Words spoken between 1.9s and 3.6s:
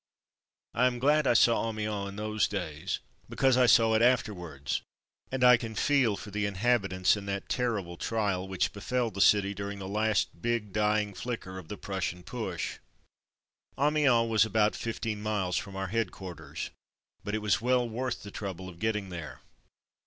in those days because